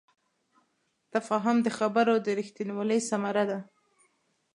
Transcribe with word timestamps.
تفاهم 1.13 1.57
د 1.61 1.67
خبرو 1.77 2.13
د 2.25 2.27
رښتینوالي 2.39 2.99
ثمره 3.09 3.43
ده. 3.49 3.59